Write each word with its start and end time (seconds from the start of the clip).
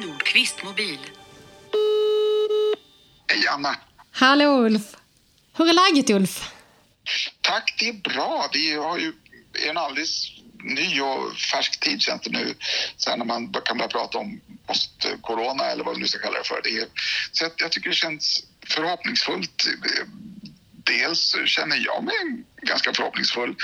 Nordqvist 0.00 0.62
mobil. 0.64 0.98
Hej 3.28 3.46
Anna! 3.48 3.76
Hallå 4.12 4.64
Ulf! 4.66 4.82
Hur 5.56 5.68
är 5.68 5.72
läget 5.72 6.10
Ulf? 6.10 6.50
Tack, 7.40 7.74
det 7.78 7.88
är 7.88 7.92
bra. 7.92 8.50
Vi 8.52 8.72
har 8.74 8.98
ju 8.98 9.12
en 9.68 9.76
alldeles 9.76 10.26
ny 10.64 11.00
och 11.00 11.36
färsk 11.36 11.80
tid 11.80 12.02
känns 12.02 12.22
det 12.22 12.30
nu. 12.30 12.54
Sen 12.96 13.18
när 13.18 13.26
man 13.26 13.52
kan 13.64 13.76
börja 13.78 13.88
prata 13.88 14.18
om 14.18 14.40
post-corona 14.66 15.64
eller 15.64 15.84
vad 15.84 15.94
vi 15.94 16.00
nu 16.00 16.08
ska 16.08 16.18
kalla 16.18 16.38
det 16.38 16.44
för. 16.48 16.60
Det 16.64 16.70
är, 16.70 16.86
så 17.32 17.44
jag, 17.44 17.52
jag 17.56 17.72
tycker 17.72 17.88
det 17.88 17.94
känns 17.96 18.44
förhoppningsfullt. 18.66 19.66
Dels 20.84 21.36
känner 21.46 21.76
jag 21.76 22.04
mig 22.04 22.44
ganska 22.62 22.92
förhoppningsfull. 22.94 23.56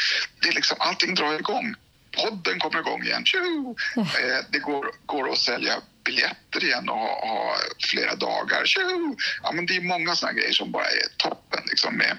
Det 0.43 0.49
är 0.49 0.53
liksom, 0.53 0.77
allting 0.81 1.15
drar 1.15 1.35
igång. 1.39 1.75
Podden 2.11 2.59
kommer 2.59 2.79
igång 2.81 3.03
igen. 3.03 3.25
Tjo! 3.25 3.77
Eh, 3.97 4.05
Det 4.51 4.59
går, 4.59 4.87
går 5.07 5.31
att 5.33 5.39
sälja 5.39 5.75
biljetter 6.07 6.65
igen 6.65 6.89
och 6.89 6.99
ha, 6.99 7.27
ha 7.27 7.57
flera 7.91 8.15
dagar. 8.15 8.67
Tjo! 8.67 9.17
Ja, 9.43 9.53
men 9.53 9.67
det 9.67 9.77
är 9.77 9.81
många 9.81 10.17
sådana 10.17 10.39
grejer 10.39 10.53
som 10.53 10.71
bara 10.73 10.85
är 10.85 11.09
toppen 11.17 11.63
liksom 11.71 11.97
med, 11.97 12.17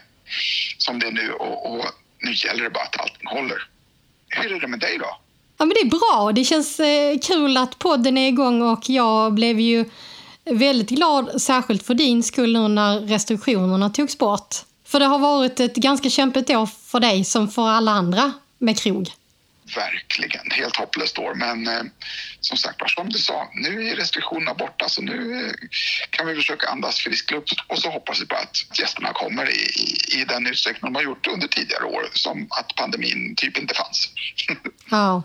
som 0.77 0.99
det 0.99 1.07
är 1.07 1.11
nu 1.11 1.31
och, 1.31 1.71
och 1.71 1.85
nu 2.21 2.33
gäller 2.33 2.63
det 2.63 2.69
bara 2.69 2.83
att 2.83 2.99
allting 2.99 3.27
håller. 3.27 3.69
Hur 4.29 4.55
är 4.55 4.59
det 4.59 4.67
med 4.67 4.79
dig 4.79 4.97
då? 4.97 5.17
Ja, 5.57 5.65
men 5.65 5.69
det 5.69 5.79
är 5.79 5.89
bra. 5.99 6.31
Det 6.35 6.43
känns 6.43 6.79
eh, 6.79 7.19
kul 7.19 7.57
att 7.57 7.79
podden 7.79 8.17
är 8.17 8.27
igång 8.27 8.61
och 8.61 8.89
jag 8.89 9.33
blev 9.33 9.59
ju 9.59 9.85
väldigt 10.45 10.89
glad, 10.89 11.41
särskilt 11.41 11.85
för 11.85 11.93
din 11.93 12.23
skull 12.23 12.53
nu 12.53 12.67
när 12.67 12.99
restriktionerna 12.99 13.89
togs 13.89 14.17
bort. 14.17 14.55
För 14.85 14.99
det 14.99 15.05
har 15.05 15.19
varit 15.19 15.59
ett 15.59 15.75
ganska 15.75 16.09
kämpigt 16.09 16.49
år 16.49 16.65
för 16.65 16.99
dig 16.99 17.23
som 17.23 17.47
för 17.47 17.67
alla 17.67 17.91
andra 17.91 18.33
med 18.57 18.79
krog. 18.79 19.09
Verkligen, 19.75 20.51
helt 20.51 20.75
hopplöst 20.75 21.19
år. 21.19 21.33
Men 21.33 21.67
eh, 21.67 21.83
som 22.39 22.57
sagt 22.57 22.81
var, 22.81 22.87
som 22.87 23.09
du 23.09 23.19
sa, 23.19 23.49
nu 23.53 23.89
är 23.89 23.95
restriktionerna 23.95 24.53
borta 24.53 24.89
så 24.89 25.01
nu 25.01 25.45
eh, 25.45 25.53
kan 26.09 26.27
vi 26.27 26.35
försöka 26.35 26.69
andas 26.69 26.95
frisk 26.99 27.31
luft 27.31 27.53
och 27.67 27.79
så 27.79 27.89
hoppas 27.89 28.21
vi 28.21 28.25
på 28.25 28.35
att 28.35 28.79
gästerna 28.79 29.13
kommer 29.13 29.49
i, 29.49 29.61
i, 30.19 30.25
den 30.27 30.47
utsträckning 30.47 30.93
de 30.93 30.95
har 30.95 31.03
gjort 31.03 31.27
under 31.27 31.47
tidigare 31.47 31.83
år, 31.83 32.09
som 32.13 32.47
att 32.49 32.75
pandemin 32.75 33.35
typ 33.37 33.57
inte 33.57 33.73
fanns. 33.75 34.09
Ja. 34.89 35.23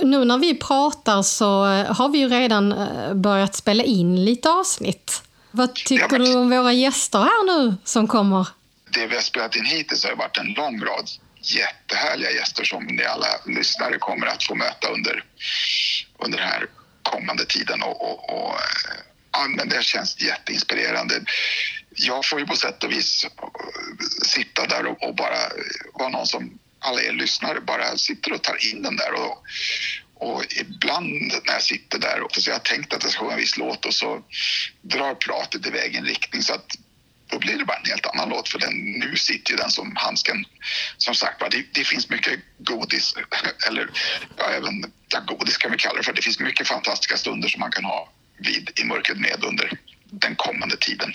Nu 0.00 0.24
när 0.24 0.38
vi 0.38 0.54
pratar 0.54 1.22
så 1.22 1.66
eh, 1.66 1.96
har 1.96 2.08
vi 2.08 2.18
ju 2.18 2.28
redan 2.28 2.72
eh, 2.72 3.14
börjat 3.14 3.54
spela 3.54 3.82
in 3.84 4.24
lite 4.24 4.50
avsnitt. 4.50 5.22
Vad 5.50 5.74
tycker 5.74 6.08
men- 6.10 6.24
du 6.24 6.34
om 6.34 6.50
våra 6.50 6.72
gäster 6.72 7.18
här 7.18 7.46
nu 7.46 7.74
som 7.84 8.08
kommer? 8.08 8.46
det 8.94 9.06
vi 9.06 9.14
har 9.14 9.22
spelat 9.22 9.56
in 9.56 9.64
hittills 9.64 10.04
har 10.04 10.16
varit 10.16 10.38
en 10.38 10.52
lång 10.52 10.80
rad 10.80 11.10
jättehärliga 11.50 12.30
gäster 12.30 12.64
som 12.64 12.84
ni 12.84 13.04
alla 13.04 13.40
lyssnare 13.46 13.98
kommer 13.98 14.26
att 14.26 14.44
få 14.44 14.54
möta 14.54 14.88
under, 14.88 15.24
under 16.18 16.38
den 16.38 16.48
här 16.48 16.66
kommande 17.02 17.44
tiden. 17.44 17.82
Och, 17.82 18.02
och, 18.02 18.30
och, 18.30 18.54
eh, 18.54 19.00
ja, 19.32 19.46
men 19.48 19.68
det 19.68 19.84
känns 19.84 20.20
jätteinspirerande. 20.20 21.24
Jag 21.90 22.26
får 22.26 22.40
ju 22.40 22.46
på 22.46 22.56
sätt 22.56 22.84
och 22.84 22.92
vis 22.92 23.24
eh, 23.24 23.30
sitta 24.26 24.66
där 24.66 24.86
och, 24.86 25.08
och 25.08 25.14
bara 25.14 25.38
vara 25.94 26.08
någon 26.08 26.26
som 26.26 26.58
alla 26.78 27.02
er 27.02 27.12
lyssnare 27.12 27.60
bara 27.60 27.96
sitter 27.96 28.32
och 28.32 28.42
tar 28.42 28.72
in 28.72 28.82
den 28.82 28.96
där. 28.96 29.12
Och, 29.12 29.42
och 30.14 30.44
ibland 30.60 31.32
när 31.46 31.52
jag 31.52 31.62
sitter 31.62 31.98
där 31.98 32.20
och 32.20 32.32
så 32.32 32.50
jag 32.50 32.54
har 32.54 32.60
tänkt 32.60 32.94
att 32.94 33.02
jag 33.02 33.12
ska 33.12 33.20
sjunga 33.20 33.32
en 33.32 33.38
viss 33.38 33.56
låt 33.56 33.84
och 33.84 33.94
så 33.94 34.22
drar 34.82 35.14
pratet 35.14 35.66
iväg 35.66 35.94
i 35.94 35.96
en 35.96 36.04
riktning 36.04 36.42
så 36.42 36.54
att 36.54 36.76
då 37.26 37.38
blir 37.38 37.58
det 37.58 37.63
bara 38.34 38.42
en 38.42 38.42
helt 38.42 38.42
annan 38.42 38.42
låt 38.42 38.48
för 38.48 38.58
den, 38.58 39.10
nu 39.10 39.16
sitter 39.16 39.50
ju 39.50 39.56
den 39.56 39.70
som 39.70 39.92
handsken. 39.96 40.44
Som 40.96 41.14
sagt 41.14 41.40
det, 41.50 41.64
det 41.72 41.84
finns 41.84 42.10
mycket 42.10 42.40
godis, 42.58 43.14
eller 43.68 43.90
ja, 44.36 44.44
även 44.44 44.92
ja, 45.08 45.20
godis 45.26 45.56
kan 45.56 45.70
vi 45.70 45.78
kalla 45.78 45.98
det 45.98 46.02
för. 46.04 46.12
Det 46.12 46.22
finns 46.22 46.40
mycket 46.40 46.68
fantastiska 46.68 47.16
stunder 47.16 47.48
som 47.48 47.60
man 47.60 47.70
kan 47.70 47.84
ha 47.84 48.08
vid 48.38 48.70
i 48.80 48.84
mörkret 48.84 49.18
med 49.18 49.44
under 49.44 49.78
den 50.10 50.34
kommande 50.36 50.76
tiden. 50.76 51.12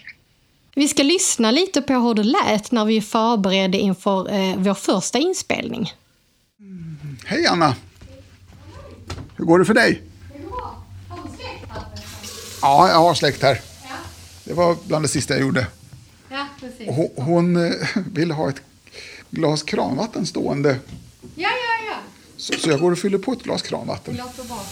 Vi 0.76 0.88
ska 0.88 1.04
lyssna 1.04 1.52
lite 1.52 1.82
på 1.82 1.94
hur 1.94 2.14
det 2.14 2.24
lät 2.24 2.72
när 2.72 2.86
vi 2.86 3.02
förberedde 3.02 3.78
inför 3.78 4.32
eh, 4.34 4.56
vår 4.58 4.74
första 4.74 5.20
inspelning. 5.20 5.94
Hej 7.26 7.46
Anna! 7.48 7.76
Hur 9.38 9.46
går 9.46 9.60
det 9.60 9.66
för 9.66 9.74
dig? 9.74 10.02
Ja, 12.62 12.90
jag 12.90 12.98
har 12.98 13.14
släkt 13.14 13.42
här. 13.42 13.62
Det 14.44 14.54
var 14.54 14.78
bland 14.88 15.06
det 15.06 15.10
sista 15.10 15.34
jag 15.34 15.42
gjorde. 15.42 15.68
Ja, 16.62 16.92
Hon, 16.94 17.10
hon 17.26 17.56
eh, 17.66 17.72
vill 18.14 18.32
ha 18.32 18.50
ett 18.50 18.62
glas 19.30 19.64
kranvatten 19.64 20.26
stående. 20.26 20.70
Ja, 21.36 21.50
ja, 21.50 21.86
ja. 21.92 21.98
Så, 22.38 22.54
så 22.54 22.70
jag 22.70 22.80
går 22.80 22.92
och 22.92 23.00
fyller 23.00 23.18
på 23.18 23.34
ett 23.34 23.44
glas 23.44 23.62
kranvatten. 23.62 24.16
låter 24.18 24.44
bra. 24.44 24.64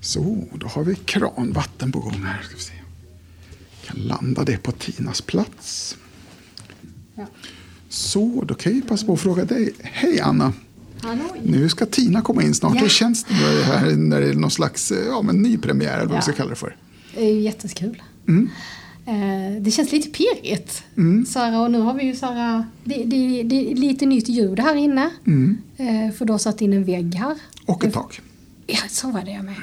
Så, 0.00 0.44
då 0.54 0.66
har 0.66 0.84
vi 0.84 0.94
kranvatten 0.94 1.92
på 1.92 2.00
gång 2.00 2.22
här. 2.24 2.42
Ska 2.42 2.54
vi 2.56 2.62
se. 2.62 2.72
Kan 3.86 3.96
landa 4.00 4.44
det 4.44 4.56
på 4.56 4.72
Tinas 4.72 5.20
plats. 5.20 5.96
Så, 7.88 8.44
då 8.48 8.54
kan 8.54 8.74
jag 8.78 8.88
passa 8.88 9.06
på 9.06 9.12
att 9.12 9.20
fråga 9.20 9.44
dig. 9.44 9.72
Hej 9.82 10.20
Anna! 10.20 10.52
Hallå. 11.00 11.22
Nu 11.42 11.68
ska 11.68 11.86
Tina 11.86 12.22
komma 12.22 12.42
in 12.42 12.54
snart. 12.54 12.74
Ja. 12.74 12.80
Hur 12.80 12.88
känns 12.88 13.24
det 13.24 13.34
här 13.64 13.92
när 13.92 14.20
det 14.20 14.28
är 14.28 14.34
någon 14.34 14.50
slags 14.50 14.90
eh, 14.92 15.06
ja, 15.06 15.22
men 15.22 15.42
ny 15.42 15.58
premiär 15.58 15.96
eller 15.98 16.06
vad 16.06 16.16
vi 16.16 16.22
ska 16.22 16.30
Ja. 16.30 16.36
kalla 16.36 16.50
det 16.50 16.56
för? 16.56 16.76
Det 17.16 17.24
är 17.30 17.32
ju 17.34 17.40
jättekul. 17.40 18.02
Eh, 19.06 19.62
Det 19.62 19.70
känns 19.70 19.92
lite 19.92 20.08
pirrigt. 20.10 20.82
Så 21.26 21.38
här, 21.38 21.60
och 21.60 21.70
nu 21.70 21.80
har 21.80 21.94
vi 21.94 22.04
ju 22.04 22.14
här, 22.22 22.64
det, 22.84 23.04
det, 23.04 23.42
det 23.42 23.70
är 23.72 23.74
lite 23.74 24.06
nytt 24.06 24.28
ljud 24.28 24.60
här 24.60 24.74
inne. 24.74 25.10
Eh, 25.76 26.12
För 26.14 26.24
du 26.24 26.32
har 26.32 26.38
satt 26.38 26.60
in 26.60 26.72
en 26.72 26.84
vägg 26.84 27.14
här. 27.14 27.36
Och 27.66 27.84
ett 27.84 27.92
tak. 27.94 28.20
Ja, 28.66 28.78
så 28.88 29.10
var 29.10 29.22
det 29.22 29.30
jag 29.30 29.44
med. 29.44 29.54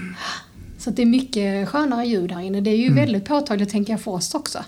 Så 0.77 0.89
det 0.91 1.01
är 1.01 1.05
mycket 1.05 1.69
skönare 1.69 2.05
ljud 2.05 2.31
här 2.31 2.41
inne. 2.41 2.61
Det 2.61 2.69
är 2.69 2.77
ju 2.77 2.93
väldigt 2.93 3.25
påtagligt 3.25 3.69
tänker 3.69 3.93
jag 3.93 4.01
för 4.01 4.11
oss 4.11 4.35
också. 4.35 4.59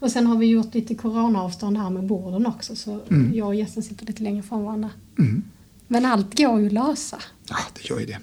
Och 0.00 0.10
sen 0.10 0.26
har 0.26 0.36
vi 0.38 0.46
gjort 0.46 0.74
lite 0.74 0.94
coronaavstånd 0.94 1.78
här 1.78 1.90
med 1.90 2.04
borden 2.06 2.46
också. 2.46 2.76
Så 2.76 3.00
jag 3.34 3.46
och 3.46 3.54
gästen 3.54 3.82
sitter 3.82 4.06
lite 4.06 4.22
längre 4.22 4.42
från 4.42 4.64
varandra. 4.64 4.90
Men 5.88 6.04
allt 6.04 6.38
går 6.38 6.60
ju 6.60 6.66
att 6.66 6.72
lösa. 6.72 7.16
Ja, 7.48 7.56
det 7.74 7.90
gör 7.90 8.00
ju 8.00 8.06
det. 8.06 8.18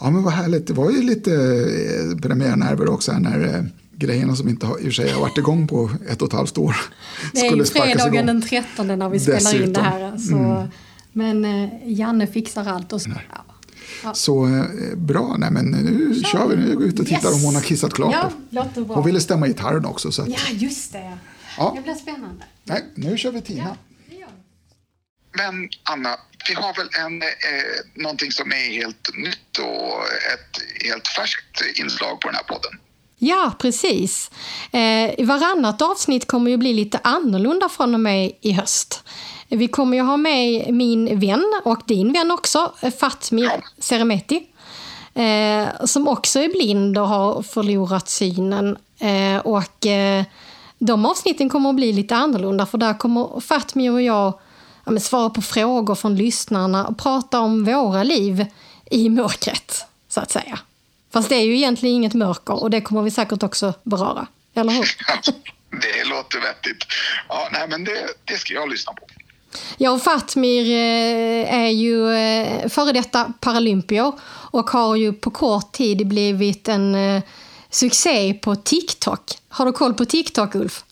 Ja, 0.00 0.10
men 0.10 0.22
vad 0.22 0.32
härligt. 0.32 0.66
Det 0.66 0.72
var 0.72 0.90
ju 0.90 1.02
lite 1.02 1.32
eh, 1.32 2.18
premiärnerver 2.20 2.88
också 2.88 3.12
här 3.12 3.20
när 3.20 3.54
eh, 3.58 3.64
grejerna 3.96 4.36
som 4.36 4.48
inte 4.48 4.66
har, 4.66 4.78
i 4.78 4.80
och 4.80 4.84
för 4.84 4.90
sig 4.90 5.10
har 5.12 5.20
varit 5.20 5.38
igång 5.38 5.68
på 5.68 5.90
ett 6.08 6.22
och 6.22 6.28
ett 6.28 6.34
halvt 6.34 6.58
år 6.58 6.76
Det 7.32 7.38
är 7.40 7.42
ju 7.44 7.48
skulle 7.50 7.64
sparkas 7.64 7.92
fredagen 7.92 8.14
igång. 8.14 8.26
den 8.26 8.42
13 8.42 8.86
när 8.86 9.08
vi 9.08 9.20
spelar 9.20 9.62
in 9.62 9.72
det 9.72 9.80
här. 9.80 10.12
Dessutom. 10.12 10.38
Mm. 10.44 10.56
Så, 10.56 10.68
Men 11.12 11.44
eh, 11.44 11.68
Janne 11.86 12.26
fixar 12.26 12.66
allt. 12.68 12.92
Och 12.92 13.02
så, 13.02 13.10
ja. 14.04 14.14
Så 14.14 14.46
eh, 14.46 14.64
bra, 14.96 15.36
nej 15.38 15.50
men 15.50 15.64
nu 15.64 16.14
kör 16.32 16.48
vi. 16.48 16.56
Nu 16.56 16.74
går 16.74 16.80
vi 16.82 16.88
ut 16.88 17.00
och 17.00 17.06
tittar 17.06 17.28
Yes. 17.28 17.34
om 17.36 17.44
hon 17.44 17.54
har 17.54 17.62
kissat 17.62 17.92
klart. 17.94 18.14
Ja, 18.14 18.30
låter 18.50 18.84
bra. 18.84 18.94
Hon 18.96 19.04
ville 19.04 19.20
stämma 19.20 19.46
gitarren 19.48 19.84
också. 19.84 20.12
Så 20.12 20.22
att, 20.22 20.28
Ja, 20.28 20.36
just 20.52 20.92
det. 20.92 21.12
Ja. 21.58 21.72
Det 21.76 21.82
blir 21.82 21.94
spännande. 21.94 22.44
nej, 22.64 22.84
nu 22.94 23.16
kör 23.18 23.32
vi 23.32 23.40
Tina. 23.40 23.76
vi. 23.88 23.89
Men 25.32 25.68
Anna, 25.82 26.16
vi 26.48 26.54
har 26.54 26.74
väl 26.74 26.88
en, 26.98 27.22
eh, 27.22 28.02
någonting 28.02 28.32
som 28.32 28.52
är 28.52 28.72
helt 28.72 29.10
nytt 29.16 29.58
och 29.58 30.02
ett 30.32 30.82
helt 30.84 31.08
färskt 31.08 31.78
inslag 31.78 32.20
på 32.20 32.28
den 32.28 32.34
här 32.34 32.42
podden. 32.42 32.72
Ja, 33.18 33.52
precis. 33.58 34.30
Eh, 34.72 35.26
varannat 35.26 35.82
avsnitt 35.82 36.26
kommer 36.26 36.50
ju 36.50 36.56
bli 36.56 36.72
lite 36.72 37.00
annorlunda 37.04 37.68
från 37.68 37.94
och 37.94 38.00
med 38.00 38.32
i 38.40 38.52
höst. 38.52 39.04
Vi 39.48 39.68
kommer 39.68 39.96
ju 39.96 40.02
ha 40.02 40.16
med 40.16 40.74
min 40.74 41.20
vän 41.20 41.60
och 41.64 41.82
din 41.86 42.12
vän 42.12 42.30
också, 42.30 42.74
Fatmir 43.00 43.50
Seremeti. 43.78 44.46
Eh, 45.14 45.84
som 45.84 46.08
också 46.08 46.38
är 46.38 46.48
blind 46.48 46.98
och 46.98 47.08
har 47.08 47.42
förlorat 47.42 48.08
synen. 48.08 48.76
Eh, 48.98 49.38
och 49.38 49.86
eh, 49.86 50.24
de 50.78 51.06
avsnitten 51.06 51.48
kommer 51.48 51.70
att 51.70 51.76
bli 51.76 51.92
lite 51.92 52.16
annorlunda 52.16 52.66
för 52.66 52.78
där 52.78 52.98
kommer 52.98 53.40
Fatmir 53.40 53.92
och 53.92 54.02
jag 54.02 54.38
ja, 54.94 55.00
svara 55.00 55.30
på 55.30 55.42
frågor 55.42 55.94
från 55.94 56.16
lyssnarna 56.16 56.86
och 56.86 56.98
prata 56.98 57.40
om 57.40 57.64
våra 57.64 58.02
liv 58.02 58.46
i 58.90 59.08
mörkret, 59.08 59.84
så 60.08 60.20
att 60.20 60.30
säga. 60.30 60.58
Fast 61.12 61.28
det 61.28 61.34
är 61.34 61.44
ju 61.44 61.56
egentligen 61.56 61.96
inget 61.96 62.14
mörker 62.14 62.62
och 62.62 62.70
det 62.70 62.80
kommer 62.80 63.02
vi 63.02 63.10
säkert 63.10 63.42
också 63.42 63.74
beröra. 63.82 64.26
Eller 64.54 64.72
hur? 64.72 64.88
Det 65.70 66.04
låter 66.08 66.40
vettigt. 66.40 66.84
Ja, 67.28 67.48
nej, 67.52 67.68
men 67.68 67.84
det, 67.84 68.06
det 68.24 68.38
ska 68.38 68.54
jag 68.54 68.70
lyssna 68.70 68.92
på. 68.92 69.06
Jag 69.76 69.94
och 69.94 70.02
Fatmir 70.02 70.70
eh, 70.70 71.54
är 71.54 71.68
ju 71.68 72.12
eh, 72.12 72.68
före 72.68 72.92
detta 72.92 73.32
paralympier 73.40 74.12
och 74.28 74.70
har 74.70 74.96
ju 74.96 75.12
på 75.12 75.30
kort 75.30 75.72
tid 75.72 76.06
blivit 76.06 76.68
en 76.68 76.94
eh, 76.94 77.22
succé 77.70 78.34
på 78.34 78.56
TikTok. 78.56 79.20
Har 79.48 79.66
du 79.66 79.72
koll 79.72 79.94
på 79.94 80.04
TikTok, 80.04 80.54
Ulf? 80.54 80.84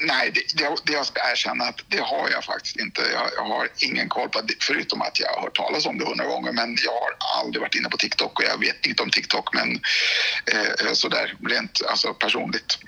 Nej, 0.00 0.30
det, 0.34 0.58
det, 0.58 0.76
det 0.84 0.92
jag 0.92 1.06
ska 1.06 1.20
erkänna 1.32 1.64
att 1.64 1.80
det 1.88 2.00
har 2.00 2.28
jag 2.30 2.44
faktiskt 2.44 2.76
inte. 2.76 3.00
Jag, 3.00 3.30
jag 3.36 3.44
har 3.44 3.68
ingen 3.78 4.08
koll 4.08 4.28
på 4.28 4.40
det, 4.40 4.54
förutom 4.60 5.02
att 5.02 5.20
jag 5.20 5.28
har 5.28 5.42
hört 5.42 5.56
talas 5.56 5.86
om 5.86 5.98
det 5.98 6.04
hundra 6.04 6.26
gånger. 6.26 6.52
Men 6.52 6.76
jag 6.84 6.92
har 6.92 7.40
aldrig 7.40 7.60
varit 7.60 7.74
inne 7.74 7.88
på 7.88 7.96
TikTok 7.96 8.38
och 8.38 8.44
jag 8.44 8.58
vet 8.58 8.86
inte 8.86 9.02
om 9.02 9.10
TikTok. 9.10 9.54
Men 9.54 9.68
eh, 10.52 10.92
sådär 10.92 11.36
rent 11.48 11.80
alltså, 11.90 12.14
personligt. 12.14 12.78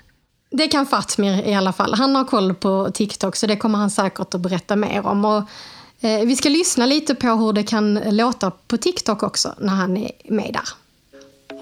Det 0.51 0.67
kan 0.67 0.85
Fatmir 0.85 1.47
i 1.47 1.53
alla 1.53 1.73
fall. 1.73 1.93
Han 1.93 2.15
har 2.15 2.25
koll 2.25 2.53
på 2.55 2.91
TikTok 2.93 3.35
så 3.35 3.47
det 3.47 3.57
kommer 3.57 3.77
han 3.77 3.91
säkert 3.91 4.33
att 4.33 4.41
berätta 4.41 4.75
mer 4.75 5.05
om. 5.05 5.25
Och, 5.25 5.43
Eh, 6.03 6.25
vi 6.25 6.35
ska 6.35 6.49
lyssna 6.49 6.85
lite 6.85 7.15
på 7.15 7.27
hur 7.27 7.53
det 7.53 7.63
kan 7.63 7.93
låta 7.93 8.51
på 8.51 8.77
TikTok 8.77 9.23
också 9.23 9.55
när 9.59 9.73
han 9.73 9.97
är 9.97 10.11
med 10.23 10.49
där. 10.53 10.69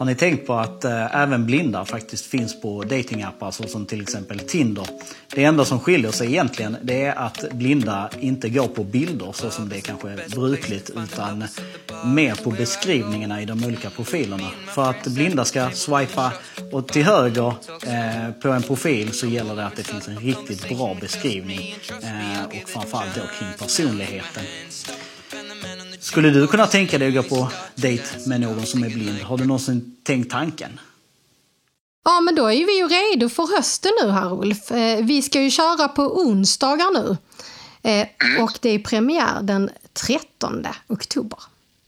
Har 0.01 0.05
ni 0.05 0.15
tänkt 0.15 0.47
på 0.47 0.53
att 0.53 0.85
eh, 0.85 1.15
även 1.15 1.45
blinda 1.45 1.85
faktiskt 1.85 2.25
finns 2.25 2.61
på 2.61 2.83
datingappar 2.83 3.51
såsom 3.51 3.85
till 3.85 4.01
exempel 4.01 4.39
Tinder? 4.39 4.87
Det 5.35 5.43
enda 5.43 5.65
som 5.65 5.79
skiljer 5.79 6.11
sig 6.11 6.27
egentligen 6.27 6.77
det 6.81 7.05
är 7.05 7.15
att 7.15 7.45
blinda 7.51 8.09
inte 8.19 8.49
går 8.49 8.67
på 8.67 8.83
bilder 8.83 9.31
så 9.33 9.49
som 9.49 9.69
det 9.69 9.77
är 9.77 9.81
kanske 9.81 10.17
brukligt 10.35 10.89
utan 10.89 11.43
mer 12.05 12.35
på 12.43 12.51
beskrivningarna 12.51 13.41
i 13.41 13.45
de 13.45 13.65
olika 13.65 13.89
profilerna. 13.89 14.49
För 14.67 14.89
att 14.89 15.07
blinda 15.07 15.45
ska 15.45 15.69
swipa 15.71 16.33
och 16.71 16.87
till 16.87 17.03
höger 17.03 17.53
eh, 17.87 18.31
på 18.41 18.49
en 18.49 18.63
profil 18.63 19.13
så 19.13 19.27
gäller 19.27 19.55
det 19.55 19.65
att 19.65 19.75
det 19.75 19.83
finns 19.83 20.07
en 20.07 20.19
riktigt 20.19 20.69
bra 20.69 20.97
beskrivning 21.01 21.75
eh, 21.89 22.45
och 22.45 22.69
framförallt 22.69 23.15
då 23.15 23.21
kring 23.39 23.49
personligheten. 23.59 24.43
Skulle 26.01 26.29
du 26.29 26.47
kunna 26.47 26.67
tänka 26.67 26.97
dig 26.97 27.17
att 27.17 27.29
gå 27.29 27.35
på 27.35 27.51
dejt 27.75 28.03
med 28.25 28.41
någon 28.41 28.65
som 28.65 28.83
är 28.83 28.89
blind? 28.89 29.21
Har 29.21 29.37
du 29.37 29.45
någonsin 29.45 29.95
tänkt 30.03 30.31
tanken? 30.31 30.79
Ja, 32.03 32.21
men 32.21 32.35
då 32.35 32.45
är 32.45 32.65
vi 32.65 32.77
ju 32.77 32.87
redo 32.87 33.29
för 33.29 33.55
hösten 33.57 33.91
nu 34.03 34.11
här 34.11 34.41
Ulf. 34.41 34.71
Eh, 34.71 35.05
vi 35.05 35.21
ska 35.21 35.41
ju 35.41 35.51
köra 35.51 35.87
på 35.87 36.01
onsdagar 36.01 36.93
nu. 36.93 37.17
Eh, 37.91 38.07
och 38.43 38.59
det 38.61 38.69
är 38.69 38.79
premiär 38.79 39.41
den 39.41 39.69
13 39.93 40.65
oktober. 40.87 41.39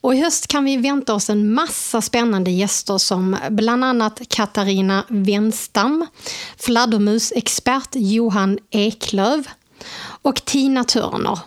Och 0.02 0.16
i 0.16 0.22
höst 0.22 0.48
kan 0.48 0.66
vi 0.66 0.78
vänta 0.78 1.14
oss 1.14 1.30
en 1.30 1.54
massa 1.54 2.02
spännande 2.02 2.52
gäster 2.52 2.98
som 2.98 3.38
bland 3.50 3.86
annat 3.86 4.22
Katarina 4.30 5.06
Wenstam, 5.10 6.08
fladdermusexpert 6.58 7.90
Johan 7.94 8.60
Eklöv 8.70 9.48
och 10.22 10.46
Tina 10.46 10.84
Turner 10.84 11.40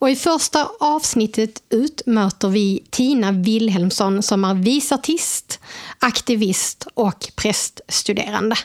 och 0.00 0.10
I 0.10 0.16
första 0.16 0.70
avsnittet 0.80 1.62
ut 1.70 2.02
möter 2.06 2.48
vi 2.48 2.84
Tina 2.90 3.32
Wilhelmsson 3.32 4.22
som 4.22 4.44
är 4.44 4.54
visartist, 4.54 5.60
aktivist 5.98 6.86
och 6.94 7.28
präststuderande. 7.36 8.56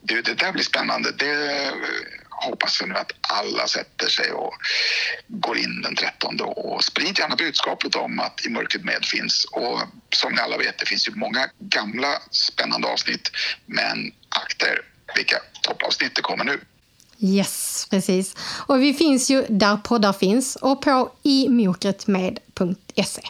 Du, 0.00 0.22
det 0.22 0.34
där 0.34 0.52
blir 0.52 0.62
spännande. 0.62 1.12
Det 1.12 1.66
eh, 1.66 1.72
hoppas 2.30 2.80
jag 2.80 2.88
nu 2.88 2.94
att 2.94 3.12
alla 3.20 3.66
sätter 3.66 4.08
sig 4.08 4.32
och 4.32 4.54
går 5.28 5.58
in 5.58 5.82
den 5.82 5.94
13 5.94 6.40
och 6.40 6.84
sprid 6.84 7.18
gärna 7.18 7.36
budskapet 7.36 7.94
om 7.94 8.20
att 8.20 8.46
I 8.46 8.48
mörkret 8.48 8.84
med 8.84 9.04
finns. 9.04 9.44
Och 9.44 9.80
som 10.14 10.32
ni 10.32 10.40
alla 10.40 10.56
vet, 10.56 10.78
det 10.78 10.86
finns 10.86 11.08
ju 11.08 11.12
många 11.14 11.48
gamla 11.58 12.18
spännande 12.30 12.88
avsnitt, 12.88 13.30
men 13.66 14.12
akta 14.28 14.66
er 14.66 14.80
vilka 15.16 15.36
toppavsnitt 15.62 16.14
det 16.14 16.22
kommer 16.22 16.44
nu. 16.44 16.60
Yes, 17.24 17.86
precis. 17.90 18.34
Och 18.66 18.82
vi 18.82 18.94
finns 18.94 19.30
ju 19.30 19.46
där 19.48 19.76
poddar 19.76 20.12
finns 20.12 20.56
och 20.56 20.82
på 20.82 21.10
imokretmed.se. 21.22 23.22